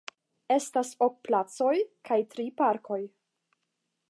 [0.55, 1.75] Estas ok placoj
[2.11, 3.03] kaj tri parkoj.